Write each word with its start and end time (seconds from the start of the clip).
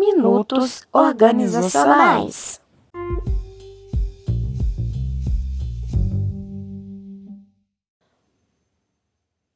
Minutos 0.00 0.88
Organizacionais. 0.94 2.58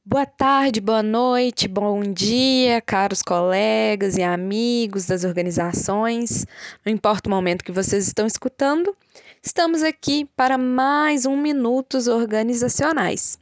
Boa 0.04 0.26
tarde, 0.26 0.82
boa 0.82 1.02
noite, 1.02 1.66
bom 1.66 2.02
dia, 2.02 2.82
caros 2.82 3.22
colegas 3.22 4.18
e 4.18 4.22
amigos 4.22 5.06
das 5.06 5.24
organizações. 5.24 6.46
Não 6.84 6.92
importa 6.92 7.26
o 7.26 7.32
momento 7.32 7.64
que 7.64 7.72
vocês 7.72 8.06
estão 8.06 8.26
escutando, 8.26 8.94
estamos 9.42 9.82
aqui 9.82 10.26
para 10.36 10.58
mais 10.58 11.24
um 11.24 11.38
Minutos 11.38 12.06
Organizacionais. 12.06 13.38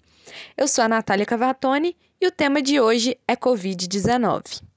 Eu 0.56 0.68
sou 0.68 0.84
a 0.84 0.88
Natália 0.88 1.26
Cavatoni 1.26 1.96
e 2.20 2.28
o 2.28 2.30
tema 2.30 2.62
de 2.62 2.80
hoje 2.80 3.18
é 3.26 3.34
Covid-19. 3.34 4.71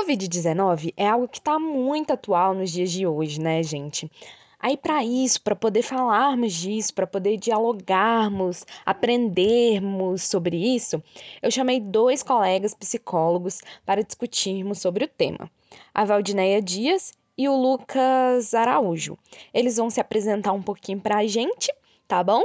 Covid-19 0.00 0.94
é 0.96 1.06
algo 1.06 1.28
que 1.28 1.38
está 1.38 1.58
muito 1.58 2.10
atual 2.10 2.54
nos 2.54 2.70
dias 2.70 2.90
de 2.90 3.06
hoje, 3.06 3.38
né, 3.38 3.62
gente? 3.62 4.10
Aí, 4.58 4.74
para 4.74 5.04
isso, 5.04 5.42
para 5.42 5.54
poder 5.54 5.82
falarmos 5.82 6.54
disso, 6.54 6.94
para 6.94 7.06
poder 7.06 7.36
dialogarmos, 7.36 8.64
aprendermos 8.84 10.22
sobre 10.22 10.56
isso, 10.56 11.02
eu 11.42 11.50
chamei 11.50 11.80
dois 11.80 12.22
colegas 12.22 12.74
psicólogos 12.74 13.60
para 13.84 14.02
discutirmos 14.02 14.78
sobre 14.78 15.04
o 15.04 15.08
tema: 15.08 15.50
a 15.94 16.04
Valdineia 16.04 16.62
Dias 16.62 17.12
e 17.36 17.46
o 17.46 17.56
Lucas 17.56 18.54
Araújo. 18.54 19.18
Eles 19.52 19.76
vão 19.76 19.90
se 19.90 20.00
apresentar 20.00 20.52
um 20.52 20.62
pouquinho 20.62 21.00
para 21.00 21.18
a 21.18 21.26
gente, 21.26 21.70
tá 22.08 22.24
bom? 22.24 22.42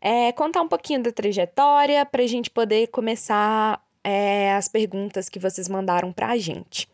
É, 0.00 0.32
contar 0.32 0.62
um 0.62 0.68
pouquinho 0.68 1.02
da 1.02 1.12
trajetória 1.12 2.04
para 2.06 2.22
a 2.22 2.26
gente 2.26 2.50
poder 2.50 2.86
começar 2.88 3.82
é, 4.02 4.54
as 4.54 4.68
perguntas 4.68 5.28
que 5.28 5.38
vocês 5.38 5.68
mandaram 5.68 6.10
para 6.10 6.28
a 6.28 6.36
gente 6.38 6.88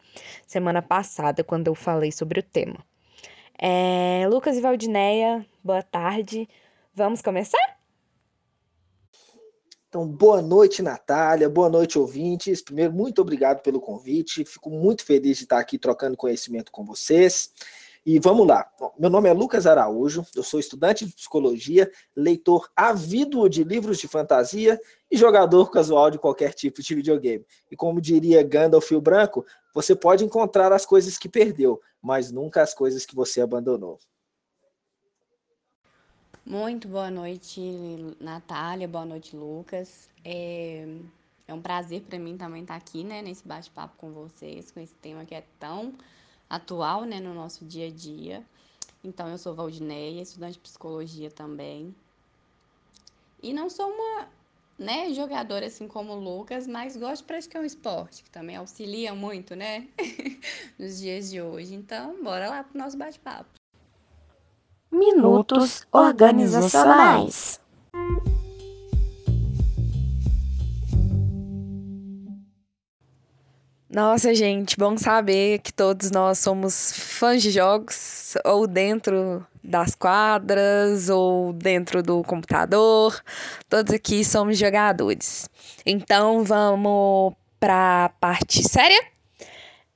semana 0.47 0.83
passada, 0.83 1.45
quando 1.45 1.69
eu 1.69 1.75
falei 1.75 2.11
sobre 2.13 2.41
o 2.41 2.43
tema. 2.43 2.79
É, 3.59 4.27
Lucas 4.29 4.57
e 4.57 4.61
Valdineia, 4.61 5.45
boa 5.63 5.83
tarde. 5.83 6.49
Vamos 6.95 7.21
começar? 7.21 7.81
Então, 9.89 10.07
boa 10.07 10.41
noite, 10.41 10.83
Natália, 10.83 11.49
boa 11.49 11.69
noite, 11.69 11.99
ouvintes. 11.99 12.63
Primeiro, 12.63 12.93
muito 12.93 13.21
obrigado 13.21 13.61
pelo 13.61 13.81
convite. 13.81 14.45
Fico 14.45 14.71
muito 14.71 15.05
feliz 15.05 15.39
de 15.39 15.45
estar 15.45 15.59
aqui 15.59 15.79
trocando 15.79 16.17
conhecimento 16.17 16.71
com 16.71 16.85
vocês. 16.85 17.53
E 18.07 18.19
vamos 18.19 18.47
lá. 18.47 18.67
Meu 18.99 19.11
nome 19.11 19.29
é 19.29 19.33
Lucas 19.33 19.67
Araújo, 19.67 20.25
eu 20.35 20.43
sou 20.43 20.59
estudante 20.59 21.05
de 21.05 21.13
psicologia, 21.13 21.91
leitor 22.17 22.71
avíduo 22.75 23.47
de 23.47 23.63
livros 23.63 23.99
de 23.99 24.09
fantasia 24.09 24.81
e 25.11 25.19
jogador 25.19 25.71
casual 25.71 26.11
de 26.11 26.19
qualquer 26.19 26.55
tipo 26.55 26.81
de 26.81 26.95
videogame. 26.95 27.45
E 27.71 27.77
como 27.77 28.01
diria 28.01 28.43
Gandalf 28.43 28.91
o 28.93 29.01
Branco, 29.03 29.45
você 29.75 29.95
pode 29.95 30.25
encontrar 30.25 30.73
as 30.73 30.85
coisas 30.85 31.17
que 31.19 31.29
perdeu, 31.29 31.81
mas 32.01 32.31
nunca 32.31 32.63
as 32.63 32.75
coisas 32.75 33.07
que 33.07 33.15
você 33.15 33.41
abandonou. 33.41 33.99
Muito 36.45 36.89
boa 36.89 37.11
noite, 37.11 37.61
Natália. 38.19 38.89
Boa 38.89 39.05
noite, 39.05 39.37
Lucas. 39.37 40.09
É, 40.25 40.85
é 41.47 41.55
um 41.55 41.61
prazer 41.61 42.03
para 42.03 42.19
mim 42.19 42.37
também 42.37 42.63
estar 42.63 42.75
aqui, 42.75 43.05
né, 43.05 43.23
nesse 43.23 43.47
bate-papo 43.47 43.97
com 43.99 44.11
vocês, 44.13 44.71
com 44.71 44.81
esse 44.81 44.95
tema 44.95 45.25
que 45.25 45.35
é 45.35 45.45
tão 45.59 45.95
atual, 46.49 47.05
né, 47.05 47.21
no 47.21 47.35
nosso 47.35 47.65
dia 47.65 47.87
a 47.87 47.91
dia. 47.91 48.45
Então, 49.05 49.29
eu 49.29 49.39
sou 49.39 49.55
Valdineia, 49.55 50.23
estudante 50.23 50.55
de 50.55 50.61
psicologia 50.61 51.31
também. 51.31 51.95
E 53.43 53.53
não 53.53 53.71
sou 53.71 53.87
uma, 53.87 54.29
né, 54.81 55.13
jogadora 55.13 55.67
assim 55.67 55.87
como 55.87 56.15
o 56.15 56.19
Lucas, 56.19 56.67
mas 56.67 56.97
gosto 56.97 57.19
de 57.19 57.25
praticar 57.25 57.63
um 57.63 57.67
esporte, 57.67 58.25
que 58.25 58.31
também 58.31 58.57
auxilia 58.57 59.15
muito, 59.15 59.55
né, 59.55 59.87
nos 60.79 60.99
dias 60.99 61.31
de 61.31 61.41
hoje. 61.41 61.75
Então, 61.75 62.23
bora 62.25 62.49
lá 62.49 62.65
pro 62.65 62.79
nosso 62.79 62.97
bate-papo. 62.97 63.51
Minutos 64.91 65.87
Organizacionais. 65.93 67.61
Nossa, 73.89 74.33
gente, 74.35 74.77
bom 74.79 74.97
saber 74.97 75.59
que 75.59 75.73
todos 75.73 76.11
nós 76.11 76.39
somos 76.39 76.93
fãs 76.93 77.43
de 77.43 77.51
jogos, 77.51 78.35
ou 78.45 78.67
dentro 78.67 79.45
das 79.63 79.95
quadras, 79.95 81.09
ou 81.09 81.53
dentro 81.53 82.03
do 82.03 82.23
computador. 82.23 83.23
Todos 83.69 83.93
aqui 83.93 84.25
somos 84.25 84.59
jogadores. 84.59 85.49
Então 85.85 86.45
vamos 86.45 87.35
para 87.59 88.07
a 88.07 88.09
parte 88.09 88.63
séria? 88.69 89.01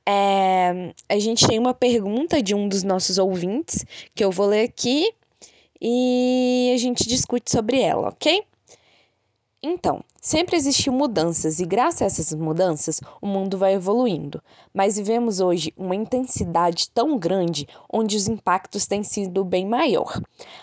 É, 0.06 0.92
a 1.08 1.18
gente 1.18 1.46
tem 1.46 1.58
uma 1.58 1.72
pergunta 1.72 2.42
de 2.42 2.54
um 2.54 2.68
dos 2.68 2.82
nossos 2.82 3.16
ouvintes 3.16 3.84
que 4.14 4.22
eu 4.22 4.30
vou 4.30 4.46
ler 4.46 4.64
aqui 4.64 5.10
e 5.80 6.70
a 6.74 6.78
gente 6.78 7.08
discute 7.08 7.50
sobre 7.50 7.80
ela, 7.80 8.08
ok? 8.08 8.42
Então, 9.66 10.04
sempre 10.20 10.58
existiu 10.58 10.92
mudanças 10.92 11.58
e 11.58 11.64
graças 11.64 12.02
a 12.02 12.04
essas 12.04 12.34
mudanças 12.34 13.00
o 13.18 13.26
mundo 13.26 13.56
vai 13.56 13.72
evoluindo, 13.72 14.42
mas 14.74 14.98
vivemos 14.98 15.40
hoje 15.40 15.72
uma 15.74 15.96
intensidade 15.96 16.90
tão 16.90 17.16
grande 17.16 17.66
onde 17.90 18.14
os 18.14 18.28
impactos 18.28 18.86
têm 18.86 19.02
sido 19.02 19.42
bem 19.42 19.66
maior, 19.66 20.20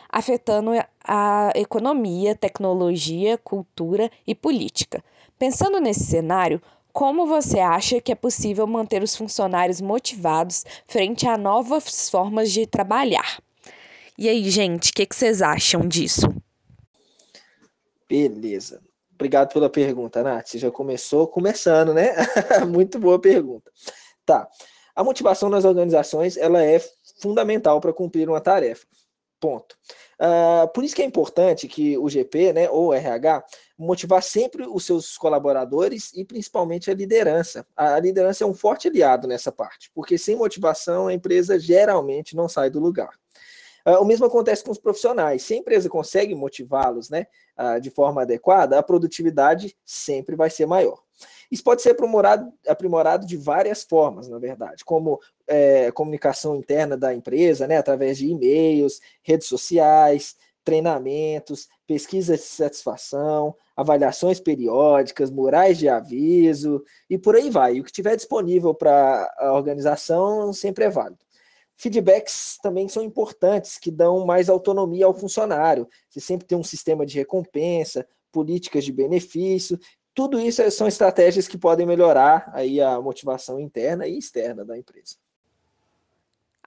afetando 0.08 0.70
a 1.04 1.52
economia, 1.56 2.36
tecnologia, 2.36 3.40
cultura 3.40 4.12
e 4.28 4.36
política. 4.36 5.04
Pensando 5.40 5.80
nesse 5.80 6.04
cenário, 6.04 6.62
como 6.94 7.26
você 7.26 7.58
acha 7.58 8.00
que 8.00 8.12
é 8.12 8.16
possível 8.16 8.68
manter 8.68 9.02
os 9.02 9.16
funcionários 9.16 9.82
motivados 9.82 10.64
frente 10.86 11.28
a 11.28 11.40
novas 11.40 12.08
formas 12.08 12.52
de 12.52 12.68
trabalhar? 12.68 13.42
E 14.16 14.30
aí, 14.30 14.48
gente, 14.52 14.92
o 14.92 14.94
que, 14.94 15.08
que 15.08 15.16
vocês 15.16 15.42
acham 15.42 15.88
disso? 15.88 16.28
Beleza. 18.08 18.91
Obrigado 19.22 19.54
pela 19.54 19.70
pergunta, 19.70 20.24
Nath. 20.24 20.48
Você 20.48 20.58
já 20.58 20.72
começou 20.72 21.28
começando, 21.28 21.94
né? 21.94 22.16
Muito 22.68 22.98
boa 22.98 23.22
pergunta. 23.22 23.72
Tá. 24.26 24.50
A 24.96 25.04
motivação 25.04 25.48
nas 25.48 25.64
organizações 25.64 26.38
ela 26.38 26.66
é 26.66 26.82
fundamental 27.22 27.80
para 27.80 27.94
cumprir 27.94 28.28
uma 28.28 28.42
tarefa. 28.42 28.84
Ponto. 29.40 29.78
Uh, 30.20 30.68
por 30.74 30.84
isso 30.84 30.96
que 30.96 31.04
é 31.04 31.06
importante 31.06 31.68
que 31.68 31.96
o 32.00 32.10
GP, 32.10 32.52
né, 32.52 32.70
ou 32.72 32.96
RH, 32.96 33.44
motivar 33.78 34.24
sempre 34.24 34.66
os 34.68 34.86
seus 34.86 35.16
colaboradores 35.20 36.12
e 36.16 36.26
principalmente 36.26 36.90
a 36.90 36.96
liderança. 36.96 37.64
A 37.78 38.00
liderança 38.00 38.44
é 38.44 38.48
um 38.48 38.56
forte 38.56 38.88
aliado 38.88 39.28
nessa 39.28 39.52
parte, 39.52 39.92
porque 39.94 40.18
sem 40.18 40.36
motivação 40.36 41.10
a 41.10 41.14
empresa 41.14 41.60
geralmente 41.60 42.36
não 42.36 42.50
sai 42.50 42.72
do 42.72 42.80
lugar. 42.80 43.21
Uh, 43.86 44.02
o 44.02 44.06
mesmo 44.06 44.26
acontece 44.26 44.64
com 44.64 44.72
os 44.72 44.78
profissionais. 44.78 45.44
Se 45.44 45.54
a 45.54 45.58
empresa 45.58 45.90
consegue 45.90 46.36
motivá-los 46.36 47.10
né, 47.10 47.28
de 47.80 47.92
forma 47.92 48.24
adequada, 48.24 48.80
a 48.80 48.84
produtividade 48.84 49.76
sempre 49.86 50.36
vai 50.36 50.50
ser 50.50 50.66
maior. 50.66 51.00
Isso 51.52 51.64
pode 51.64 51.82
ser 51.82 51.92
aprimorado, 51.92 52.52
aprimorado 52.68 53.26
de 53.28 53.38
várias 53.38 53.84
formas, 53.84 54.28
na 54.28 54.40
verdade, 54.40 54.86
como 54.86 55.20
é, 55.48 55.92
comunicação 55.92 56.56
interna 56.56 56.98
da 56.98 57.14
empresa, 57.14 57.68
né, 57.68 57.78
através 57.78 58.18
de 58.18 58.28
e-mails, 58.28 59.00
redes 59.22 59.48
sociais, 59.48 60.36
treinamentos, 60.64 61.68
pesquisas 61.88 62.40
de 62.40 62.46
satisfação, 62.46 63.56
avaliações 63.76 64.40
periódicas, 64.40 65.30
murais 65.30 65.78
de 65.78 65.90
aviso 65.90 66.84
e 67.10 67.18
por 67.18 67.36
aí 67.36 67.50
vai. 67.50 67.80
O 67.80 67.84
que 67.84 67.92
tiver 67.92 68.16
disponível 68.16 68.74
para 68.74 69.30
a 69.38 69.54
organização 69.54 70.54
sempre 70.54 70.86
é 70.86 70.90
válido. 70.90 71.20
Feedbacks 71.82 72.60
também 72.62 72.88
são 72.88 73.02
importantes, 73.02 73.80
que 73.80 73.90
dão 73.90 74.24
mais 74.24 74.50
autonomia 74.50 75.08
ao 75.08 75.16
funcionário. 75.16 75.90
Você 76.08 76.20
sempre 76.20 76.46
tem 76.46 76.56
um 76.56 76.64
sistema 76.64 77.08
de 77.08 77.18
recompensa, 77.18 78.08
políticas 78.32 78.86
de 78.86 78.92
benefício. 78.92 79.80
Tudo 80.14 80.40
isso 80.40 80.70
são 80.70 80.88
estratégias 80.88 81.48
que 81.48 81.58
podem 81.58 81.88
melhorar 81.88 82.52
aí 82.54 82.80
a 82.80 83.02
motivação 83.02 83.60
interna 83.60 84.06
e 84.06 84.16
externa 84.16 84.64
da 84.64 84.78
empresa. 84.78 85.16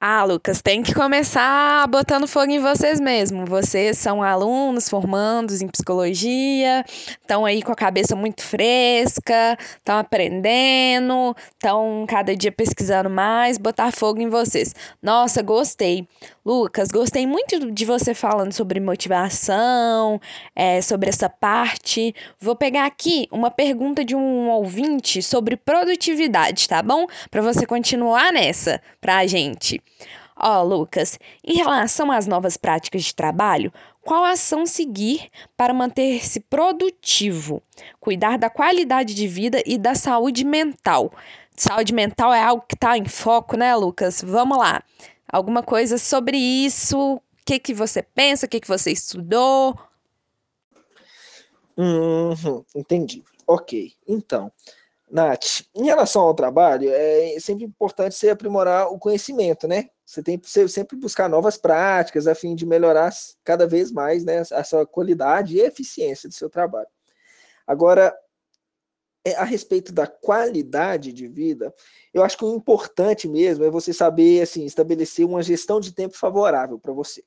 Ah, 0.06 0.22
Lucas, 0.22 0.60
tem 0.60 0.82
que 0.82 0.92
começar 0.92 1.88
botando 1.88 2.28
fogo 2.28 2.52
em 2.52 2.58
vocês 2.58 3.00
mesmo. 3.00 3.46
Vocês 3.46 3.96
são 3.96 4.22
alunos 4.22 4.86
formandos 4.86 5.62
em 5.62 5.66
psicologia, 5.66 6.84
estão 7.22 7.46
aí 7.46 7.62
com 7.62 7.72
a 7.72 7.74
cabeça 7.74 8.14
muito 8.14 8.42
fresca, 8.42 9.56
estão 9.78 9.96
aprendendo, 9.96 11.34
estão 11.54 12.04
cada 12.06 12.36
dia 12.36 12.52
pesquisando 12.52 13.08
mais, 13.08 13.56
botar 13.56 13.90
fogo 13.92 14.20
em 14.20 14.28
vocês. 14.28 14.74
Nossa, 15.02 15.40
gostei. 15.40 16.06
Lucas, 16.44 16.88
gostei 16.88 17.26
muito 17.26 17.72
de 17.72 17.84
você 17.86 18.12
falando 18.12 18.52
sobre 18.52 18.78
motivação, 18.78 20.20
é, 20.54 20.82
sobre 20.82 21.08
essa 21.08 21.28
parte. 21.28 22.14
Vou 22.38 22.54
pegar 22.54 22.84
aqui 22.84 23.26
uma 23.30 23.50
pergunta 23.50 24.04
de 24.04 24.14
um 24.14 24.50
ouvinte 24.50 25.22
sobre 25.22 25.56
produtividade, 25.56 26.68
tá 26.68 26.82
bom? 26.82 27.06
Para 27.30 27.40
você 27.40 27.64
continuar 27.64 28.30
nessa 28.30 28.78
pra 29.00 29.26
gente. 29.26 29.80
Ó, 30.36 30.60
oh, 30.60 30.64
Lucas, 30.64 31.18
em 31.42 31.54
relação 31.56 32.12
às 32.12 32.26
novas 32.26 32.58
práticas 32.58 33.04
de 33.04 33.14
trabalho, 33.14 33.72
Qual 34.04 34.22
ação 34.22 34.66
seguir 34.66 35.30
para 35.56 35.72
manter-se 35.72 36.38
produtivo, 36.38 37.62
cuidar 37.98 38.36
da 38.36 38.50
qualidade 38.50 39.14
de 39.14 39.26
vida 39.26 39.62
e 39.64 39.78
da 39.78 39.94
saúde 39.94 40.44
mental? 40.44 41.10
Saúde 41.56 41.94
mental 41.94 42.34
é 42.34 42.42
algo 42.42 42.64
que 42.68 42.74
está 42.74 42.98
em 42.98 43.06
foco, 43.06 43.56
né, 43.56 43.74
Lucas? 43.74 44.20
Vamos 44.22 44.58
lá. 44.58 44.82
Alguma 45.34 45.64
coisa 45.64 45.98
sobre 45.98 46.36
isso? 46.36 47.16
O 47.16 47.20
que, 47.44 47.58
que 47.58 47.74
você 47.74 48.00
pensa? 48.00 48.46
O 48.46 48.48
que, 48.48 48.60
que 48.60 48.68
você 48.68 48.92
estudou? 48.92 49.76
Uhum, 51.76 52.64
entendi. 52.72 53.24
Ok. 53.44 53.94
Então, 54.06 54.52
Nath, 55.10 55.62
em 55.74 55.86
relação 55.86 56.22
ao 56.22 56.34
trabalho, 56.34 56.88
é 56.88 57.36
sempre 57.40 57.64
importante 57.64 58.14
você 58.14 58.30
aprimorar 58.30 58.92
o 58.92 58.96
conhecimento, 58.96 59.66
né? 59.66 59.90
Você 60.06 60.22
tem 60.22 60.38
que 60.38 60.48
sempre 60.68 60.96
buscar 60.96 61.28
novas 61.28 61.56
práticas 61.56 62.28
a 62.28 62.34
fim 62.36 62.54
de 62.54 62.64
melhorar 62.64 63.10
cada 63.42 63.66
vez 63.66 63.90
mais 63.90 64.24
né, 64.24 64.44
a 64.52 64.62
sua 64.62 64.86
qualidade 64.86 65.56
e 65.56 65.60
eficiência 65.62 66.28
do 66.28 66.34
seu 66.36 66.48
trabalho. 66.48 66.86
Agora, 67.66 68.16
a 69.32 69.44
respeito 69.44 69.92
da 69.92 70.06
qualidade 70.06 71.12
de 71.12 71.26
vida, 71.26 71.74
eu 72.12 72.22
acho 72.22 72.36
que 72.36 72.44
o 72.44 72.54
importante 72.54 73.26
mesmo 73.26 73.64
é 73.64 73.70
você 73.70 73.92
saber 73.92 74.42
assim, 74.42 74.64
estabelecer 74.64 75.24
uma 75.24 75.42
gestão 75.42 75.80
de 75.80 75.92
tempo 75.92 76.16
favorável 76.16 76.78
para 76.78 76.92
você. 76.92 77.24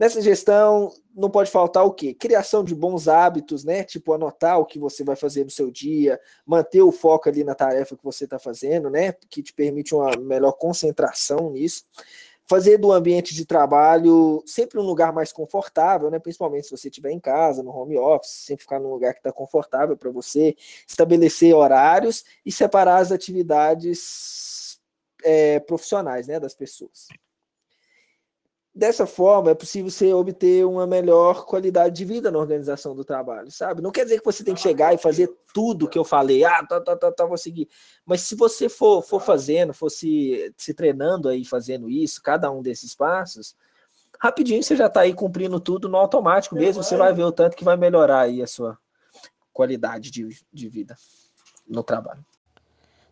Nessa 0.00 0.22
gestão, 0.22 0.90
não 1.14 1.28
pode 1.28 1.50
faltar 1.50 1.84
o 1.84 1.92
quê? 1.92 2.14
Criação 2.14 2.64
de 2.64 2.74
bons 2.74 3.06
hábitos, 3.06 3.64
né? 3.64 3.84
Tipo, 3.84 4.14
anotar 4.14 4.58
o 4.58 4.64
que 4.64 4.78
você 4.78 5.04
vai 5.04 5.14
fazer 5.14 5.44
no 5.44 5.50
seu 5.50 5.70
dia, 5.70 6.18
manter 6.46 6.80
o 6.80 6.90
foco 6.90 7.28
ali 7.28 7.44
na 7.44 7.54
tarefa 7.54 7.94
que 7.94 8.02
você 8.02 8.24
está 8.24 8.38
fazendo, 8.38 8.88
né? 8.88 9.12
Que 9.28 9.42
te 9.42 9.52
permite 9.52 9.94
uma 9.94 10.10
melhor 10.16 10.52
concentração 10.52 11.50
nisso. 11.50 11.84
Fazer 12.50 12.78
do 12.78 12.90
ambiente 12.90 13.32
de 13.32 13.44
trabalho 13.44 14.42
sempre 14.44 14.76
um 14.80 14.82
lugar 14.82 15.12
mais 15.12 15.32
confortável, 15.32 16.10
né? 16.10 16.18
Principalmente 16.18 16.66
se 16.66 16.72
você 16.72 16.88
estiver 16.88 17.12
em 17.12 17.20
casa, 17.20 17.62
no 17.62 17.70
home 17.70 17.96
office, 17.96 18.32
sempre 18.44 18.64
ficar 18.64 18.80
num 18.80 18.90
lugar 18.90 19.12
que 19.12 19.20
está 19.20 19.30
confortável 19.30 19.96
para 19.96 20.10
você. 20.10 20.56
Estabelecer 20.84 21.54
horários 21.54 22.24
e 22.44 22.50
separar 22.50 22.96
as 22.96 23.12
atividades 23.12 24.80
é, 25.22 25.60
profissionais, 25.60 26.26
né? 26.26 26.40
Das 26.40 26.52
pessoas. 26.52 27.06
Dessa 28.72 29.04
forma, 29.04 29.50
é 29.50 29.54
possível 29.54 29.90
você 29.90 30.12
obter 30.12 30.64
uma 30.64 30.86
melhor 30.86 31.44
qualidade 31.44 31.96
de 31.96 32.04
vida 32.04 32.30
na 32.30 32.38
organização 32.38 32.94
do 32.94 33.04
trabalho, 33.04 33.50
sabe? 33.50 33.82
Não 33.82 33.90
quer 33.90 34.04
dizer 34.04 34.20
que 34.20 34.24
você 34.24 34.44
tem 34.44 34.54
que 34.54 34.60
chegar 34.60 34.94
e 34.94 34.98
fazer 34.98 35.28
tudo 35.52 35.88
que 35.88 35.98
eu 35.98 36.04
falei, 36.04 36.44
ah, 36.44 36.64
tá, 36.64 36.80
tá, 36.80 36.96
tá, 36.96 37.10
tá, 37.10 37.26
vou 37.26 37.36
seguir. 37.36 37.68
Mas 38.06 38.20
se 38.20 38.36
você 38.36 38.68
for, 38.68 39.02
for 39.02 39.20
fazendo, 39.20 39.74
for 39.74 39.90
se, 39.90 40.54
se 40.56 40.72
treinando 40.72 41.28
aí, 41.28 41.44
fazendo 41.44 41.90
isso, 41.90 42.22
cada 42.22 42.48
um 42.48 42.62
desses 42.62 42.94
passos, 42.94 43.56
rapidinho 44.20 44.62
você 44.62 44.76
já 44.76 44.86
está 44.86 45.00
aí 45.00 45.14
cumprindo 45.14 45.58
tudo 45.58 45.88
no 45.88 45.96
automático 45.96 46.54
mesmo, 46.54 46.84
você 46.84 46.96
vai 46.96 47.12
ver 47.12 47.24
o 47.24 47.32
tanto 47.32 47.56
que 47.56 47.64
vai 47.64 47.76
melhorar 47.76 48.20
aí 48.20 48.40
a 48.40 48.46
sua 48.46 48.78
qualidade 49.52 50.12
de, 50.12 50.28
de 50.52 50.68
vida 50.68 50.96
no 51.66 51.82
trabalho. 51.82 52.24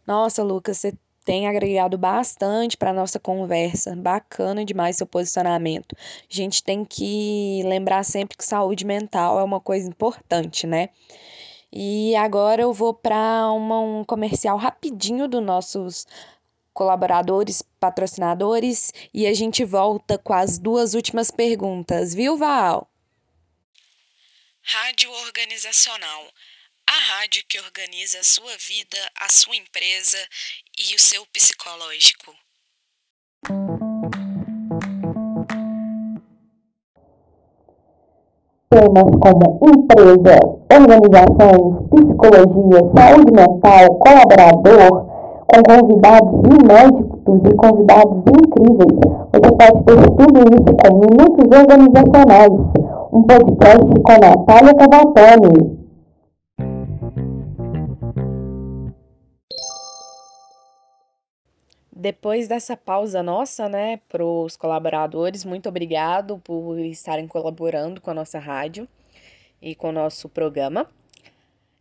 Nossa, 0.06 0.42
Lucas, 0.42 0.78
você 0.78 0.94
tem 1.28 1.46
agregado 1.46 1.98
bastante 1.98 2.74
para 2.74 2.90
nossa 2.90 3.20
conversa. 3.20 3.94
Bacana 3.94 4.64
demais 4.64 4.96
seu 4.96 5.06
posicionamento. 5.06 5.94
A 6.22 6.34
gente 6.34 6.62
tem 6.62 6.86
que 6.86 7.60
lembrar 7.66 8.02
sempre 8.02 8.34
que 8.34 8.42
saúde 8.42 8.86
mental 8.86 9.38
é 9.38 9.44
uma 9.44 9.60
coisa 9.60 9.86
importante, 9.86 10.66
né? 10.66 10.88
E 11.70 12.16
agora 12.16 12.62
eu 12.62 12.72
vou 12.72 12.94
para 12.94 13.52
um 13.52 14.04
comercial 14.06 14.56
rapidinho 14.56 15.28
dos 15.28 15.42
nossos 15.42 16.06
colaboradores, 16.72 17.60
patrocinadores 17.78 18.90
e 19.12 19.26
a 19.26 19.34
gente 19.34 19.66
volta 19.66 20.16
com 20.16 20.32
as 20.32 20.58
duas 20.58 20.94
últimas 20.94 21.30
perguntas, 21.30 22.14
viu, 22.14 22.38
Val? 22.38 22.88
Rádio 24.62 25.12
Organizacional 25.12 26.24
a 26.88 27.20
rádio 27.20 27.42
que 27.46 27.60
organiza 27.60 28.18
a 28.18 28.24
sua 28.24 28.56
vida, 28.56 28.96
a 29.20 29.28
sua 29.30 29.54
empresa 29.54 30.16
e 30.78 30.94
o 30.94 30.98
seu 30.98 31.22
psicológico. 31.26 32.32
Temas 38.70 39.10
como 39.20 39.60
empresa, 39.68 40.40
organizações, 40.72 41.88
psicologia, 41.92 42.80
saúde 42.96 43.32
mental, 43.32 43.94
colaborador, 43.98 45.08
com 45.46 45.62
convidados 45.68 46.40
inéditos 46.56 47.40
e 47.44 47.54
convidados 47.54 48.24
incríveis. 48.32 48.96
Você 49.34 49.50
pode 49.58 49.84
ter 49.84 50.00
tudo 50.16 50.40
isso 50.56 50.72
com 50.80 51.00
Minutos 51.00 51.58
Organizacionais, 51.58 52.52
um 53.12 53.22
podcast 53.24 54.02
com 54.04 54.18
Natália 54.20 54.74
Cavatani. 54.74 55.77
Depois 62.00 62.46
dessa 62.46 62.76
pausa 62.76 63.24
nossa, 63.24 63.68
né, 63.68 63.96
para 64.08 64.24
os 64.24 64.56
colaboradores, 64.56 65.44
muito 65.44 65.68
obrigado 65.68 66.38
por 66.38 66.78
estarem 66.78 67.26
colaborando 67.26 68.00
com 68.00 68.08
a 68.12 68.14
nossa 68.14 68.38
rádio 68.38 68.86
e 69.60 69.74
com 69.74 69.88
o 69.88 69.92
nosso 69.92 70.28
programa. 70.28 70.88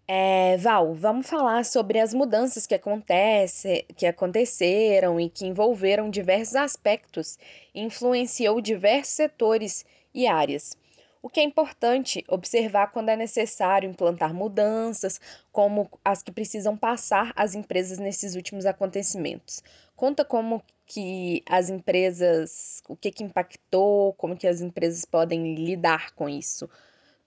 É, 0.08 0.58
Val, 0.58 0.92
vamos 0.96 1.30
falar 1.30 1.64
sobre 1.66 2.00
as 2.00 2.16
mudanças 2.16 2.66
que, 2.66 2.74
acontece, 2.74 3.86
que 3.96 4.08
aconteceram 4.08 5.20
e 5.20 5.30
que 5.30 5.46
envolveram 5.46 6.10
diversos 6.10 6.56
aspectos 6.56 7.38
influenciou 7.76 8.60
diversos 8.60 9.14
setores 9.14 9.86
e 10.16 10.26
áreas. 10.26 10.76
O 11.22 11.30
que 11.30 11.40
é 11.40 11.44
importante 11.44 12.24
observar 12.28 12.88
quando 12.88 13.10
é 13.10 13.16
necessário 13.16 13.90
implantar 13.90 14.34
mudanças, 14.34 15.20
como 15.52 15.90
as 16.04 16.24
que 16.24 16.32
precisam 16.32 16.78
passar 16.78 17.34
as 17.36 17.54
empresas 17.54 17.98
nesses 18.00 18.34
últimos 18.36 18.66
acontecimentos. 18.66 19.62
Conta 19.98 20.24
como 20.24 20.64
que 20.86 21.44
as 21.50 21.72
empresas, 21.72 22.84
o 22.88 22.96
que 22.96 23.12
que 23.12 23.24
impactou, 23.24 24.14
como 24.14 24.38
que 24.38 24.46
as 24.46 24.62
empresas 24.62 25.04
podem 25.06 25.56
lidar 25.56 26.12
com 26.14 26.30
isso, 26.30 26.70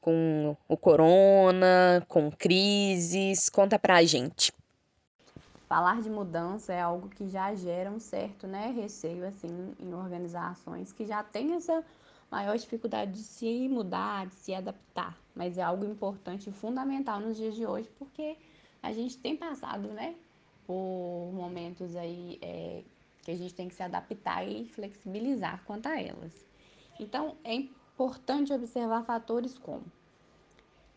com 0.00 0.56
o 0.68 0.76
corona, 0.76 2.06
com 2.08 2.30
crises, 2.30 3.48
conta 3.48 3.76
pra 3.76 4.04
gente. 4.04 4.52
Falar 5.68 6.00
de 6.00 6.08
mudança 6.08 6.72
é 6.72 6.80
algo 6.80 7.08
que 7.08 7.28
já 7.28 7.52
gera 7.56 7.90
um 7.90 7.98
certo, 7.98 8.46
né, 8.46 8.70
receio 8.70 9.26
assim 9.26 9.74
em 9.80 9.92
organizações 9.92 10.92
que 10.92 11.04
já 11.04 11.24
têm 11.24 11.54
essa 11.54 11.84
maior 12.30 12.56
dificuldade 12.56 13.10
de 13.10 13.22
se 13.24 13.68
mudar, 13.68 14.28
de 14.28 14.34
se 14.36 14.54
adaptar, 14.54 15.18
mas 15.34 15.58
é 15.58 15.62
algo 15.62 15.84
importante 15.84 16.48
e 16.48 16.52
fundamental 16.52 17.18
nos 17.18 17.36
dias 17.36 17.56
de 17.56 17.66
hoje 17.66 17.90
porque 17.98 18.36
a 18.80 18.92
gente 18.92 19.18
tem 19.18 19.36
passado, 19.36 19.88
né, 19.88 20.14
por 20.70 21.32
momentos 21.32 21.96
aí 21.96 22.38
é, 22.40 22.84
que 23.24 23.32
a 23.32 23.36
gente 23.36 23.52
tem 23.52 23.66
que 23.66 23.74
se 23.74 23.82
adaptar 23.82 24.48
e 24.48 24.66
flexibilizar 24.66 25.64
quanto 25.64 25.86
a 25.86 26.00
elas. 26.00 26.46
Então, 27.00 27.34
é 27.42 27.54
importante 27.54 28.52
observar 28.52 29.02
fatores 29.02 29.58
como 29.58 29.82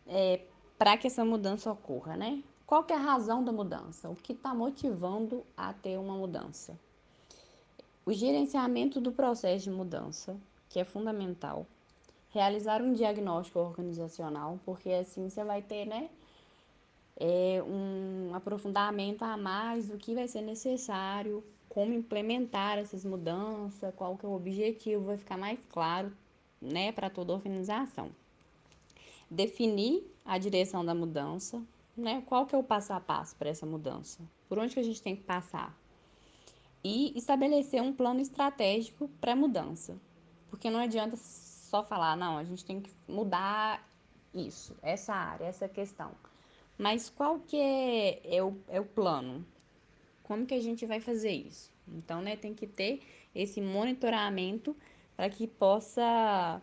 é, 0.06 0.42
para 0.78 0.96
que 0.96 1.08
essa 1.08 1.24
mudança 1.24 1.72
ocorra, 1.72 2.16
né? 2.16 2.40
Qual 2.64 2.86
é 2.88 2.94
a 2.94 2.98
razão 2.98 3.42
da 3.42 3.50
mudança? 3.50 4.08
O 4.08 4.14
que 4.14 4.32
está 4.32 4.54
motivando 4.54 5.44
a 5.56 5.72
ter 5.72 5.98
uma 5.98 6.14
mudança? 6.14 6.78
O 8.06 8.12
gerenciamento 8.12 9.00
do 9.00 9.10
processo 9.10 9.64
de 9.64 9.70
mudança, 9.72 10.36
que 10.68 10.78
é 10.78 10.84
fundamental. 10.84 11.66
Realizar 12.30 12.80
um 12.80 12.92
diagnóstico 12.92 13.58
organizacional, 13.58 14.60
porque 14.64 14.90
assim 14.90 15.28
você 15.28 15.42
vai 15.42 15.62
ter, 15.62 15.84
né, 15.84 16.10
é, 17.16 17.62
um 17.62 18.34
aprofundamento 18.34 19.22
a 19.22 19.36
mais 19.36 19.88
do 19.88 19.96
que 19.96 20.14
vai 20.14 20.26
ser 20.26 20.42
necessário, 20.42 21.44
como 21.68 21.92
implementar 21.92 22.78
essas 22.78 23.04
mudanças, 23.04 23.92
qual 23.94 24.16
que 24.16 24.24
é 24.24 24.28
o 24.28 24.32
objetivo, 24.32 25.06
vai 25.06 25.16
ficar 25.16 25.36
mais 25.36 25.58
claro 25.70 26.12
né, 26.60 26.92
para 26.92 27.10
toda 27.10 27.32
a 27.32 27.36
organização. 27.36 28.10
Definir 29.30 30.04
a 30.24 30.38
direção 30.38 30.84
da 30.84 30.94
mudança, 30.94 31.62
né, 31.96 32.22
qual 32.26 32.46
que 32.46 32.54
é 32.54 32.58
o 32.58 32.62
passo 32.62 32.92
a 32.92 33.00
passo 33.00 33.36
para 33.36 33.50
essa 33.50 33.66
mudança, 33.66 34.20
por 34.48 34.58
onde 34.58 34.74
que 34.74 34.80
a 34.80 34.84
gente 34.84 35.02
tem 35.02 35.16
que 35.16 35.22
passar. 35.22 35.76
E 36.82 37.16
estabelecer 37.16 37.82
um 37.82 37.92
plano 37.92 38.20
estratégico 38.20 39.08
para 39.20 39.32
a 39.32 39.36
mudança, 39.36 39.96
porque 40.50 40.70
não 40.70 40.78
adianta 40.78 41.16
só 41.16 41.82
falar, 41.82 42.16
não, 42.16 42.36
a 42.36 42.44
gente 42.44 42.64
tem 42.64 42.80
que 42.80 42.90
mudar 43.08 43.84
isso, 44.32 44.76
essa 44.82 45.14
área, 45.14 45.46
essa 45.46 45.68
questão. 45.68 46.12
Mas 46.76 47.08
qual 47.08 47.38
que 47.40 47.56
é, 47.56 48.36
é, 48.36 48.42
o, 48.42 48.56
é 48.68 48.80
o 48.80 48.84
plano? 48.84 49.44
Como 50.22 50.46
que 50.46 50.54
a 50.54 50.60
gente 50.60 50.86
vai 50.86 51.00
fazer 51.00 51.30
isso? 51.30 51.72
Então, 51.86 52.20
né, 52.20 52.36
tem 52.36 52.54
que 52.54 52.66
ter 52.66 53.00
esse 53.34 53.60
monitoramento 53.60 54.76
para 55.16 55.28
que 55.28 55.46
possa 55.46 56.60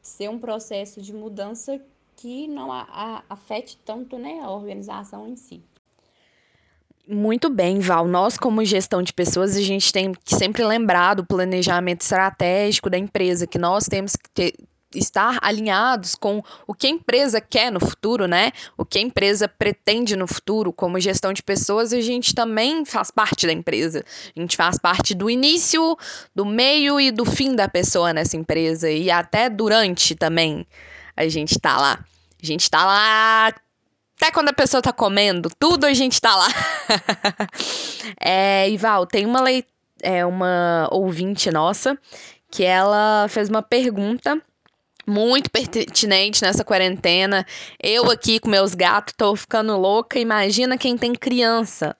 ser 0.00 0.30
um 0.30 0.38
processo 0.38 1.02
de 1.02 1.12
mudança 1.12 1.80
que 2.16 2.46
não 2.46 2.72
a, 2.72 2.86
a, 2.90 3.24
afete 3.28 3.78
tanto 3.84 4.18
né, 4.18 4.40
a 4.42 4.50
organização 4.50 5.28
em 5.28 5.36
si. 5.36 5.62
Muito 7.08 7.50
bem, 7.50 7.80
Val. 7.80 8.06
Nós, 8.06 8.38
como 8.38 8.64
gestão 8.64 9.02
de 9.02 9.12
pessoas, 9.12 9.56
a 9.56 9.60
gente 9.60 9.92
tem 9.92 10.12
que 10.12 10.34
sempre 10.34 10.64
lembrar 10.64 11.14
do 11.14 11.26
planejamento 11.26 12.02
estratégico 12.02 12.88
da 12.88 12.96
empresa, 12.96 13.46
que 13.46 13.58
nós 13.58 13.86
temos 13.86 14.14
que 14.14 14.30
ter, 14.30 14.54
estar 14.94 15.38
alinhados 15.40 16.14
com 16.14 16.42
o 16.66 16.74
que 16.74 16.86
a 16.86 16.90
empresa 16.90 17.40
quer 17.40 17.70
no 17.70 17.80
futuro, 17.80 18.26
né? 18.26 18.52
O 18.76 18.84
que 18.84 18.98
a 18.98 19.02
empresa 19.02 19.46
pretende 19.46 20.16
no 20.16 20.26
futuro, 20.26 20.72
como 20.72 20.98
gestão 20.98 21.32
de 21.32 21.42
pessoas, 21.42 21.92
a 21.92 22.00
gente 22.00 22.34
também 22.34 22.84
faz 22.84 23.10
parte 23.10 23.46
da 23.46 23.52
empresa. 23.52 24.04
A 24.36 24.40
gente 24.40 24.56
faz 24.56 24.78
parte 24.78 25.14
do 25.14 25.30
início, 25.30 25.96
do 26.34 26.44
meio 26.44 27.00
e 27.00 27.10
do 27.10 27.24
fim 27.24 27.54
da 27.54 27.68
pessoa 27.68 28.12
nessa 28.12 28.36
empresa 28.36 28.90
e 28.90 29.10
até 29.10 29.48
durante 29.48 30.14
também 30.14 30.66
a 31.16 31.28
gente 31.28 31.58
tá 31.58 31.76
lá. 31.76 32.04
A 32.42 32.46
gente 32.46 32.70
tá 32.70 32.84
lá 32.84 33.52
até 34.16 34.30
quando 34.30 34.50
a 34.50 34.52
pessoa 34.52 34.82
tá 34.82 34.92
comendo, 34.92 35.50
tudo 35.58 35.86
a 35.86 35.94
gente 35.94 36.20
tá 36.20 36.36
lá. 36.36 36.48
é, 38.20 38.68
Ival, 38.68 39.06
tem 39.06 39.24
uma, 39.24 39.40
lei, 39.40 39.64
é, 40.02 40.26
uma 40.26 40.88
ouvinte 40.90 41.50
nossa 41.50 41.98
que 42.50 42.64
ela 42.64 43.26
fez 43.28 43.48
uma 43.48 43.62
pergunta 43.62 44.40
muito 45.10 45.50
pertinente 45.50 46.42
nessa 46.42 46.64
quarentena. 46.64 47.44
Eu 47.82 48.10
aqui 48.10 48.38
com 48.38 48.48
meus 48.48 48.74
gatos 48.74 49.14
tô 49.16 49.34
ficando 49.34 49.76
louca. 49.76 50.18
Imagina 50.18 50.78
quem 50.78 50.96
tem 50.96 51.12
criança. 51.12 51.96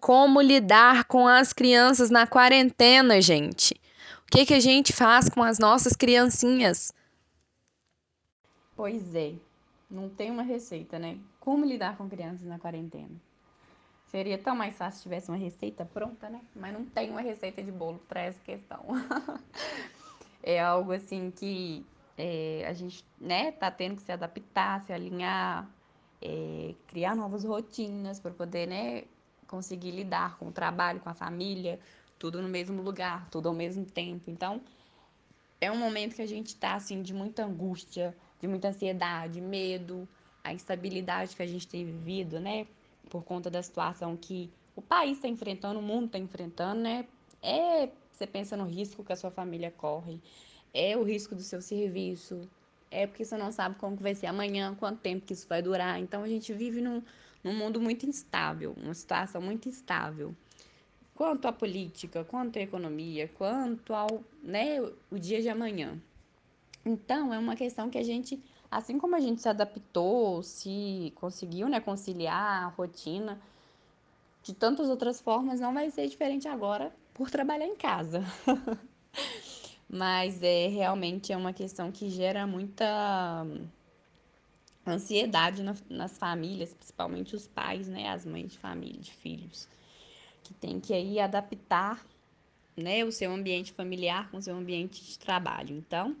Como 0.00 0.40
lidar 0.40 1.04
com 1.04 1.28
as 1.28 1.52
crianças 1.52 2.10
na 2.10 2.26
quarentena, 2.26 3.22
gente? 3.22 3.80
O 4.26 4.32
que, 4.32 4.44
que 4.44 4.54
a 4.54 4.60
gente 4.60 4.92
faz 4.92 5.28
com 5.28 5.42
as 5.42 5.58
nossas 5.58 5.94
criancinhas? 5.94 6.92
Pois 8.74 9.14
é, 9.14 9.34
não 9.88 10.08
tem 10.08 10.30
uma 10.30 10.42
receita, 10.42 10.98
né? 10.98 11.18
Como 11.38 11.64
lidar 11.64 11.96
com 11.96 12.08
crianças 12.08 12.46
na 12.46 12.58
quarentena? 12.58 13.14
Seria 14.06 14.36
tão 14.36 14.56
mais 14.56 14.76
fácil 14.76 14.98
se 14.98 15.02
tivesse 15.04 15.28
uma 15.30 15.38
receita 15.38 15.84
pronta, 15.84 16.28
né? 16.28 16.40
Mas 16.54 16.72
não 16.72 16.84
tem 16.84 17.10
uma 17.10 17.20
receita 17.20 17.62
de 17.62 17.70
bolo 17.70 18.00
para 18.08 18.22
essa 18.22 18.40
questão. 18.42 18.84
é 20.42 20.60
algo 20.60 20.92
assim 20.92 21.30
que 21.30 21.86
é, 22.16 22.64
a 22.66 22.72
gente 22.72 23.04
né, 23.20 23.52
tá 23.52 23.70
tendo 23.70 23.96
que 23.96 24.02
se 24.02 24.12
adaptar, 24.12 24.82
se 24.82 24.92
alinhar, 24.92 25.68
é, 26.20 26.74
criar 26.86 27.16
novas 27.16 27.44
rotinas 27.44 28.20
para 28.20 28.30
poder 28.30 28.66
né, 28.66 29.04
conseguir 29.46 29.90
lidar 29.90 30.36
com 30.38 30.48
o 30.48 30.52
trabalho, 30.52 31.00
com 31.00 31.08
a 31.08 31.14
família, 31.14 31.78
tudo 32.18 32.40
no 32.40 32.48
mesmo 32.48 32.82
lugar, 32.82 33.28
tudo 33.30 33.48
ao 33.48 33.54
mesmo 33.54 33.84
tempo. 33.84 34.30
Então, 34.30 34.60
é 35.60 35.70
um 35.70 35.76
momento 35.76 36.16
que 36.16 36.22
a 36.22 36.26
gente 36.26 36.48
está 36.48 36.74
assim 36.74 37.02
de 37.02 37.14
muita 37.14 37.44
angústia, 37.44 38.16
de 38.40 38.48
muita 38.48 38.68
ansiedade, 38.68 39.40
medo, 39.40 40.08
a 40.44 40.52
instabilidade 40.52 41.36
que 41.36 41.42
a 41.42 41.46
gente 41.46 41.66
tem 41.66 41.84
vivido, 41.84 42.40
né, 42.40 42.66
por 43.08 43.24
conta 43.24 43.50
da 43.50 43.62
situação 43.62 44.16
que 44.16 44.50
o 44.74 44.82
país 44.82 45.18
está 45.18 45.28
enfrentando, 45.28 45.78
o 45.78 45.82
mundo 45.82 46.06
está 46.06 46.18
enfrentando, 46.18 46.80
né? 46.80 47.04
É, 47.42 47.88
você 48.10 48.26
pensa 48.26 48.56
no 48.56 48.64
risco 48.64 49.04
que 49.04 49.12
a 49.12 49.16
sua 49.16 49.30
família 49.30 49.70
corre, 49.70 50.20
é 50.72 50.96
o 50.96 51.02
risco 51.02 51.34
do 51.34 51.42
seu 51.42 51.60
serviço, 51.60 52.48
é 52.90 53.06
porque 53.06 53.24
você 53.24 53.36
não 53.36 53.50
sabe 53.50 53.76
como 53.76 53.96
vai 53.96 54.14
ser 54.14 54.26
amanhã, 54.26 54.74
quanto 54.78 55.00
tempo 55.00 55.26
que 55.26 55.32
isso 55.32 55.48
vai 55.48 55.62
durar. 55.62 55.98
Então 55.98 56.22
a 56.22 56.28
gente 56.28 56.52
vive 56.52 56.80
num, 56.80 57.02
num 57.42 57.54
mundo 57.54 57.80
muito 57.80 58.06
instável, 58.06 58.74
uma 58.82 58.94
situação 58.94 59.40
muito 59.40 59.68
instável. 59.68 60.34
Quanto 61.14 61.46
à 61.46 61.52
política, 61.52 62.24
quanto 62.24 62.58
à 62.58 62.62
economia, 62.62 63.28
quanto 63.36 63.94
ao 63.94 64.22
né, 64.42 64.80
o 65.10 65.18
dia 65.18 65.40
de 65.40 65.48
amanhã. 65.48 66.00
Então, 66.84 67.32
é 67.32 67.38
uma 67.38 67.54
questão 67.54 67.88
que 67.88 67.98
a 67.98 68.02
gente, 68.02 68.42
assim 68.70 68.98
como 68.98 69.14
a 69.14 69.20
gente 69.20 69.40
se 69.40 69.48
adaptou, 69.48 70.42
se 70.42 71.12
conseguiu 71.14 71.68
né, 71.68 71.80
conciliar 71.80 72.64
a 72.64 72.68
rotina, 72.68 73.40
de 74.42 74.52
tantas 74.52 74.88
outras 74.88 75.20
formas, 75.20 75.60
não 75.60 75.72
vai 75.72 75.90
ser 75.90 76.08
diferente 76.08 76.48
agora 76.48 76.92
por 77.14 77.30
trabalhar 77.30 77.66
em 77.66 77.76
casa. 77.76 78.24
Mas 79.94 80.42
é 80.42 80.68
realmente 80.68 81.34
é 81.34 81.36
uma 81.36 81.52
questão 81.52 81.92
que 81.92 82.08
gera 82.08 82.46
muita 82.46 83.46
ansiedade 84.86 85.62
na, 85.62 85.76
nas 85.90 86.16
famílias, 86.16 86.72
principalmente 86.72 87.36
os 87.36 87.46
pais, 87.46 87.88
né, 87.88 88.08
as 88.08 88.24
mães 88.24 88.52
de 88.52 88.58
família, 88.58 88.98
de 88.98 89.12
filhos, 89.12 89.68
que 90.42 90.54
tem 90.54 90.80
que 90.80 90.94
aí 90.94 91.20
adaptar, 91.20 92.02
né, 92.74 93.04
o 93.04 93.12
seu 93.12 93.30
ambiente 93.30 93.70
familiar 93.70 94.30
com 94.30 94.38
o 94.38 94.42
seu 94.42 94.56
ambiente 94.56 95.04
de 95.04 95.18
trabalho. 95.18 95.76
Então, 95.76 96.16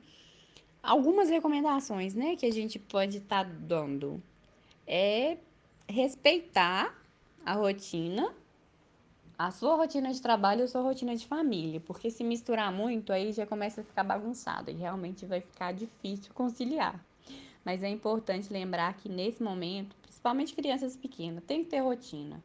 algumas 0.82 1.30
recomendações, 1.30 2.14
né, 2.14 2.36
que 2.36 2.44
a 2.44 2.52
gente 2.52 2.78
pode 2.78 3.18
estar 3.18 3.46
tá 3.46 3.50
dando 3.50 4.22
é 4.86 5.38
respeitar 5.88 6.94
a 7.42 7.54
rotina 7.54 8.34
a 9.46 9.50
sua 9.50 9.74
rotina 9.74 10.12
de 10.12 10.22
trabalho 10.22 10.60
e 10.60 10.62
a 10.62 10.68
sua 10.68 10.82
rotina 10.82 11.16
de 11.16 11.26
família, 11.26 11.80
porque 11.80 12.12
se 12.12 12.22
misturar 12.22 12.70
muito 12.70 13.12
aí 13.12 13.32
já 13.32 13.44
começa 13.44 13.80
a 13.80 13.84
ficar 13.84 14.04
bagunçado 14.04 14.70
e 14.70 14.74
realmente 14.74 15.26
vai 15.26 15.40
ficar 15.40 15.72
difícil 15.72 16.32
conciliar. 16.32 17.04
Mas 17.64 17.82
é 17.82 17.88
importante 17.88 18.52
lembrar 18.52 18.94
que 18.94 19.08
nesse 19.08 19.42
momento, 19.42 19.96
principalmente 20.00 20.54
crianças 20.54 20.96
pequenas, 20.96 21.42
tem 21.44 21.64
que 21.64 21.70
ter 21.70 21.80
rotina. 21.80 22.42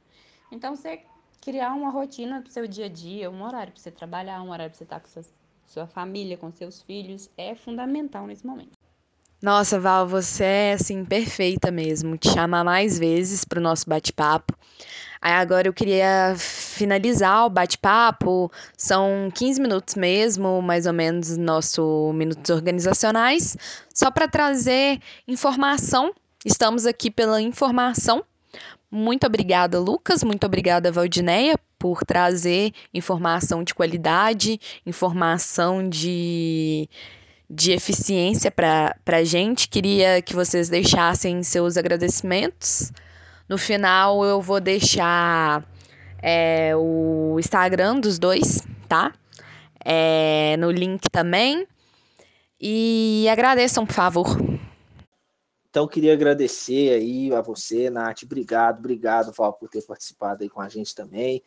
Então 0.52 0.76
você 0.76 1.04
criar 1.40 1.74
uma 1.74 1.92
rotina 1.92 2.42
para 2.42 2.50
o 2.50 2.52
seu 2.52 2.68
dia 2.68 2.86
a 2.86 2.90
dia, 2.90 3.30
um 3.30 3.44
horário 3.44 3.72
para 3.72 3.82
você 3.82 3.92
trabalhar, 3.92 4.42
um 4.42 4.50
horário 4.50 4.72
para 4.72 4.78
você 4.78 4.84
estar 4.84 5.00
com 5.00 5.08
sua, 5.08 5.24
sua 5.68 5.86
família, 5.86 6.36
com 6.36 6.52
seus 6.52 6.82
filhos, 6.82 7.30
é 7.38 7.54
fundamental 7.54 8.26
nesse 8.26 8.46
momento. 8.46 8.77
Nossa, 9.42 9.80
Val, 9.80 10.08
você 10.08 10.44
é 10.44 10.74
assim 10.74 11.06
perfeita 11.06 11.70
mesmo. 11.70 12.18
Te 12.18 12.30
chamar 12.30 12.64
mais 12.64 12.98
vezes 12.98 13.46
para 13.46 13.60
o 13.60 13.62
nosso 13.62 13.88
bate-papo. 13.88 14.58
Aí 15.22 15.34
agora 15.34 15.68
eu 15.68 15.74
queria 15.74 16.36
finalizar 16.38 17.46
o 17.46 17.50
bate-papo. 17.50 18.52
São 18.76 19.30
15 19.34 19.62
minutos 19.62 19.96
mesmo, 19.96 20.62
mais 20.62 20.88
ou 20.88 20.94
menos, 20.94 21.38
nosso 21.38 22.12
minutos 22.14 22.50
organizacionais, 22.50 23.56
só 23.94 24.10
para 24.10 24.28
trazer 24.28 25.00
informação. 25.28 26.14
Estamos 26.44 26.86
aqui 26.88 27.12
pela 27.12 27.40
informação. 27.42 28.24
Muito 28.90 29.28
obrigada, 29.28 29.80
Lucas. 29.80 30.24
Muito 30.24 30.46
obrigada, 30.46 30.92
Valdineia, 30.92 31.60
por 31.78 32.04
trazer 32.04 32.72
informação 32.94 33.64
de 33.64 33.76
qualidade, 33.76 34.60
informação 34.86 35.88
de, 35.88 36.90
de 37.50 37.72
eficiência 37.72 38.52
para 38.52 38.96
a 39.06 39.24
gente. 39.24 39.70
Queria 39.70 40.22
que 40.22 40.36
vocês 40.36 40.70
deixassem 40.70 41.44
seus 41.44 41.78
agradecimentos. 41.78 42.92
No 43.48 43.58
final 43.58 44.26
eu 44.26 44.42
vou 44.42 44.60
deixar 44.60 45.64
é, 46.22 46.76
o 46.76 47.38
Instagram 47.40 48.00
dos 48.00 48.20
dois, 48.20 48.62
tá? 48.88 49.14
É, 49.84 50.58
no 50.58 50.70
link 50.70 51.10
também. 51.10 51.66
E 52.60 53.28
agradeçam, 53.30 53.86
por 53.86 53.94
favor. 53.94 54.58
Então, 55.70 55.88
queria 55.88 56.14
agradecer 56.14 56.92
aí 56.92 57.32
a 57.32 57.40
você, 57.40 57.90
Nath. 57.90 58.24
Obrigado, 58.24 58.80
obrigado, 58.80 59.32
Val, 59.32 59.54
por 59.54 59.70
ter 59.70 59.84
participado 59.84 60.42
aí 60.42 60.50
com 60.50 60.60
a 60.60 60.68
gente 60.68 60.96
também. 60.96 61.44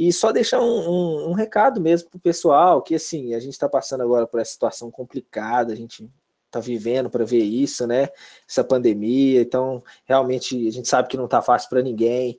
E 0.00 0.10
só 0.14 0.32
deixar 0.32 0.62
um, 0.62 0.64
um, 0.64 1.28
um 1.28 1.32
recado 1.34 1.78
mesmo 1.78 2.08
para 2.08 2.16
o 2.16 2.20
pessoal, 2.20 2.80
que 2.80 2.94
assim, 2.94 3.34
a 3.34 3.38
gente 3.38 3.52
está 3.52 3.68
passando 3.68 4.02
agora 4.02 4.26
por 4.26 4.40
essa 4.40 4.50
situação 4.50 4.90
complicada, 4.90 5.74
a 5.74 5.76
gente 5.76 6.10
está 6.46 6.58
vivendo 6.58 7.10
para 7.10 7.22
ver 7.22 7.42
isso, 7.42 7.86
né? 7.86 8.08
Essa 8.48 8.64
pandemia. 8.64 9.42
Então, 9.42 9.84
realmente, 10.06 10.66
a 10.66 10.72
gente 10.72 10.88
sabe 10.88 11.06
que 11.06 11.18
não 11.18 11.26
está 11.26 11.42
fácil 11.42 11.68
para 11.68 11.82
ninguém. 11.82 12.38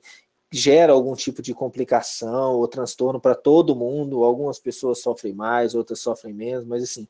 Gera 0.50 0.92
algum 0.92 1.14
tipo 1.14 1.40
de 1.40 1.54
complicação 1.54 2.56
ou 2.56 2.66
transtorno 2.66 3.20
para 3.20 3.36
todo 3.36 3.76
mundo. 3.76 4.24
Algumas 4.24 4.58
pessoas 4.58 4.98
sofrem 4.98 5.32
mais, 5.32 5.72
outras 5.72 6.00
sofrem 6.00 6.34
menos, 6.34 6.64
mas 6.66 6.82
assim, 6.82 7.06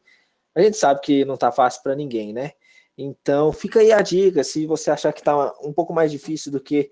a 0.55 0.61
gente 0.61 0.77
sabe 0.77 1.01
que 1.01 1.25
não 1.25 1.33
está 1.33 1.51
fácil 1.51 1.83
para 1.83 1.97
ninguém, 1.97 2.35
né? 2.35 2.53
Então, 2.97 3.53
fica 3.53 3.81
aí 3.81 3.91
a 3.91 4.03
dica, 4.03 4.45
se 4.45 4.67
você 4.67 4.91
achar 4.91 5.13
que 5.13 5.21
está 5.21 5.55
um 5.63 5.73
pouco 5.73 5.95
mais 5.95 6.11
difícil 6.11 6.53
do 6.53 6.61
que 6.61 6.91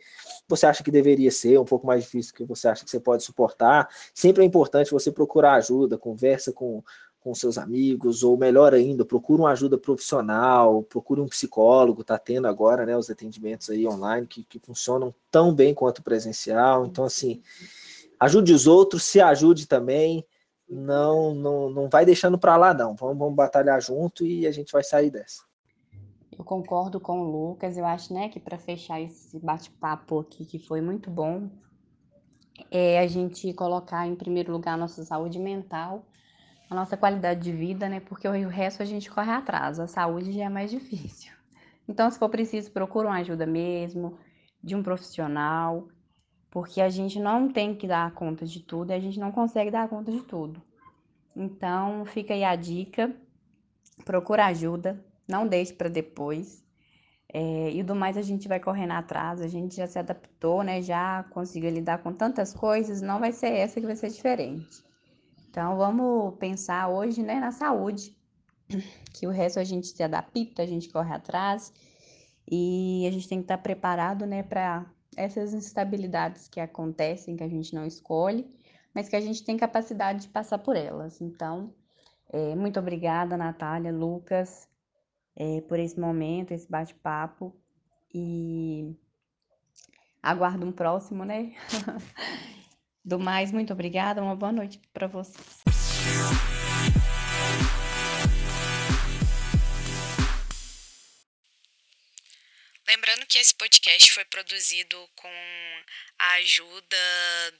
você 0.48 0.66
acha 0.66 0.82
que 0.82 0.90
deveria 0.90 1.30
ser, 1.30 1.58
um 1.58 1.64
pouco 1.64 1.86
mais 1.86 2.04
difícil 2.04 2.32
do 2.32 2.36
que 2.36 2.44
você 2.44 2.68
acha 2.68 2.84
que 2.84 2.90
você 2.90 2.98
pode 2.98 3.22
suportar, 3.22 3.88
sempre 4.14 4.42
é 4.42 4.46
importante 4.46 4.90
você 4.90 5.12
procurar 5.12 5.54
ajuda, 5.54 5.98
conversa 5.98 6.52
com 6.52 6.82
com 7.20 7.34
seus 7.34 7.58
amigos, 7.58 8.22
ou 8.22 8.36
melhor 8.36 8.72
ainda, 8.72 9.04
procure 9.04 9.42
uma 9.42 9.50
ajuda 9.50 9.76
profissional, 9.76 10.82
procure 10.82 11.20
um 11.20 11.28
psicólogo, 11.28 12.00
está 12.00 12.18
tendo 12.18 12.48
agora 12.48 12.86
né, 12.86 12.96
os 12.96 13.10
atendimentos 13.10 13.68
aí 13.68 13.86
online 13.86 14.26
que, 14.26 14.42
que 14.42 14.58
funcionam 14.58 15.14
tão 15.30 15.54
bem 15.54 15.74
quanto 15.74 16.02
presencial. 16.02 16.86
Então, 16.86 17.04
assim, 17.04 17.42
ajude 18.18 18.54
os 18.54 18.66
outros, 18.66 19.02
se 19.02 19.20
ajude 19.20 19.66
também, 19.68 20.24
não 20.66 21.34
não, 21.34 21.68
não 21.68 21.88
vai 21.90 22.06
deixando 22.06 22.38
para 22.38 22.56
lá, 22.56 22.72
não. 22.72 22.96
Vamos, 22.96 23.18
vamos 23.18 23.34
batalhar 23.34 23.80
junto 23.82 24.24
e 24.24 24.46
a 24.46 24.52
gente 24.52 24.72
vai 24.72 24.82
sair 24.82 25.10
dessa. 25.10 25.49
Eu 26.40 26.44
concordo 26.44 26.98
com 26.98 27.20
o 27.20 27.30
Lucas, 27.30 27.76
eu 27.76 27.84
acho 27.84 28.14
né, 28.14 28.30
que 28.30 28.40
para 28.40 28.56
fechar 28.56 28.98
esse 28.98 29.38
bate-papo 29.38 30.20
aqui, 30.20 30.46
que 30.46 30.58
foi 30.58 30.80
muito 30.80 31.10
bom, 31.10 31.50
é 32.70 32.98
a 32.98 33.06
gente 33.06 33.52
colocar 33.52 34.06
em 34.06 34.16
primeiro 34.16 34.50
lugar 34.50 34.72
a 34.72 34.76
nossa 34.78 35.04
saúde 35.04 35.38
mental 35.38 36.02
a 36.70 36.74
nossa 36.74 36.96
qualidade 36.96 37.40
de 37.40 37.52
vida, 37.52 37.90
né? 37.90 38.00
Porque 38.00 38.26
o 38.26 38.48
resto 38.48 38.80
a 38.80 38.86
gente 38.86 39.10
corre 39.10 39.32
atrás, 39.32 39.78
a 39.78 39.86
saúde 39.86 40.32
já 40.32 40.44
é 40.44 40.48
mais 40.48 40.70
difícil. 40.70 41.30
Então, 41.86 42.08
se 42.08 42.18
for 42.18 42.30
preciso, 42.30 42.70
procura 42.70 43.08
uma 43.08 43.18
ajuda 43.18 43.44
mesmo, 43.44 44.16
de 44.62 44.74
um 44.76 44.82
profissional, 44.82 45.88
porque 46.48 46.80
a 46.80 46.88
gente 46.88 47.18
não 47.18 47.52
tem 47.52 47.74
que 47.74 47.86
dar 47.86 48.12
conta 48.12 48.46
de 48.46 48.60
tudo 48.60 48.92
e 48.92 48.94
a 48.94 49.00
gente 49.00 49.18
não 49.18 49.32
consegue 49.32 49.70
dar 49.70 49.88
conta 49.88 50.12
de 50.12 50.22
tudo. 50.22 50.62
Então, 51.34 52.04
fica 52.06 52.32
aí 52.32 52.44
a 52.44 52.54
dica, 52.54 53.14
procura 54.04 54.46
ajuda, 54.46 55.04
não 55.30 55.46
deixe 55.46 55.72
para 55.72 55.88
depois. 55.88 56.62
É, 57.32 57.70
e 57.70 57.82
do 57.82 57.94
mais 57.94 58.16
a 58.16 58.22
gente 58.22 58.48
vai 58.48 58.58
correndo 58.58 58.92
atrás, 58.92 59.40
a 59.40 59.46
gente 59.46 59.76
já 59.76 59.86
se 59.86 59.98
adaptou, 59.98 60.64
né? 60.64 60.82
Já 60.82 61.24
conseguiu 61.30 61.70
lidar 61.70 62.02
com 62.02 62.12
tantas 62.12 62.52
coisas, 62.52 63.00
não 63.00 63.20
vai 63.20 63.32
ser 63.32 63.52
essa 63.52 63.80
que 63.80 63.86
vai 63.86 63.96
ser 63.96 64.10
diferente. 64.10 64.84
Então 65.48 65.76
vamos 65.76 66.36
pensar 66.38 66.88
hoje, 66.88 67.22
né, 67.22 67.40
na 67.40 67.50
saúde, 67.50 68.16
que 69.12 69.26
o 69.26 69.30
resto 69.30 69.58
a 69.58 69.64
gente 69.64 69.88
se 69.88 70.02
adapta, 70.02 70.62
a 70.62 70.66
gente 70.66 70.88
corre 70.88 71.12
atrás 71.12 71.72
e 72.48 73.04
a 73.06 73.10
gente 73.10 73.28
tem 73.28 73.38
que 73.38 73.44
estar 73.44 73.58
preparado, 73.58 74.26
né, 74.26 74.44
para 74.44 74.86
essas 75.16 75.52
instabilidades 75.52 76.46
que 76.46 76.60
acontecem, 76.60 77.36
que 77.36 77.42
a 77.42 77.48
gente 77.48 77.74
não 77.74 77.84
escolhe, 77.84 78.48
mas 78.94 79.08
que 79.08 79.16
a 79.16 79.20
gente 79.20 79.44
tem 79.44 79.56
capacidade 79.56 80.22
de 80.22 80.28
passar 80.28 80.58
por 80.58 80.76
elas. 80.76 81.20
Então, 81.20 81.74
é, 82.32 82.54
muito 82.54 82.78
obrigada, 82.78 83.36
Natália, 83.36 83.92
Lucas, 83.92 84.68
é, 85.36 85.60
por 85.62 85.78
esse 85.78 85.98
momento, 85.98 86.52
esse 86.52 86.70
bate-papo 86.70 87.56
e 88.12 88.94
aguardo 90.22 90.66
um 90.66 90.72
próximo, 90.72 91.24
né? 91.24 91.54
Do 93.04 93.18
mais, 93.18 93.50
muito 93.50 93.72
obrigada, 93.72 94.22
uma 94.22 94.36
boa 94.36 94.52
noite 94.52 94.78
para 94.92 95.06
vocês. 95.06 95.62
Lembrando 102.86 103.24
que 103.26 103.38
esse 103.38 103.54
podcast 103.54 104.12
foi 104.12 104.24
produzido 104.24 104.96
com 105.14 105.28
a 106.18 106.32
ajuda 106.34 106.96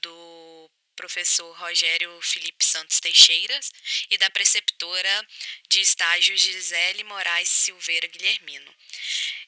do 0.01 0.60
professor 0.95 1.51
Rogério 1.57 2.19
Felipe 2.21 2.63
Santos 2.63 2.99
Teixeiras 2.99 3.71
e 4.09 4.17
da 4.17 4.29
preceptora 4.29 5.27
de 5.69 5.81
estágio 5.81 6.37
Gisele 6.37 7.03
Moraes 7.03 7.49
Silveira 7.49 8.07
Guilhermino. 8.07 8.75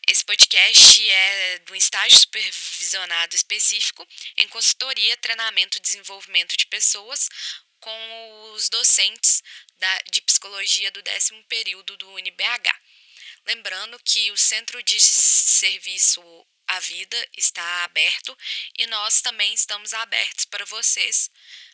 Esse 0.10 0.26
podcast 0.26 1.10
é 1.10 1.60
do 1.60 1.76
estágio 1.76 2.20
supervisionado 2.20 3.36
específico 3.36 4.06
em 4.38 4.48
consultoria, 4.48 5.16
treinamento 5.18 5.78
e 5.78 5.82
desenvolvimento 5.82 6.58
de 6.58 6.66
pessoas 6.68 7.30
com 7.80 8.52
os 8.54 8.70
docentes 8.70 9.42
da, 9.76 10.02
de 10.12 10.22
psicologia 10.22 10.92
do 10.92 11.02
décimo 11.02 11.44
período 11.46 11.98
do 11.98 12.10
UniBH. 12.12 12.70
Lembrando 13.46 14.00
que 14.06 14.32
o 14.32 14.38
Centro 14.38 14.82
de 14.84 15.00
Serviço 15.00 16.22
à 16.76 16.80
Vida 16.80 17.30
está 17.38 17.84
aberto 17.84 18.38
e 18.78 18.86
nós 18.88 19.22
também 19.22 19.54
estamos 19.54 19.94
abertos 19.94 20.46
para 20.46 20.66
vocês, 20.66 21.30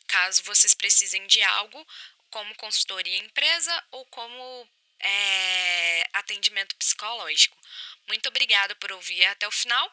caso 0.07 0.43
vocês 0.43 0.73
precisem 0.73 1.25
de 1.27 1.41
algo, 1.41 1.85
como 2.29 2.55
consultoria 2.55 3.17
empresa 3.17 3.83
ou 3.91 4.05
como 4.05 4.69
é, 4.99 6.09
atendimento 6.13 6.75
psicológico. 6.75 7.57
Muito 8.07 8.27
obrigada 8.27 8.75
por 8.75 8.91
ouvir 8.91 9.23
até 9.25 9.47
o 9.47 9.51
final. 9.51 9.91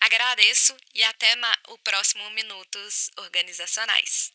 Agradeço 0.00 0.76
e 0.94 1.02
até 1.02 1.34
o 1.68 1.78
próximo 1.78 2.28
Minutos 2.30 3.10
Organizacionais. 3.16 4.32